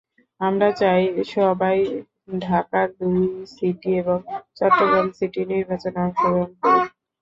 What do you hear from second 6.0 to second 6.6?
অংশগ্রহণ